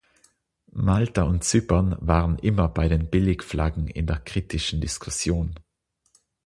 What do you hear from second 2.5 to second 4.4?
bei den Billigflaggen in der